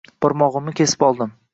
Barmog'imni 0.27 0.75
kesib 0.81 1.07
oldim. 1.11 1.41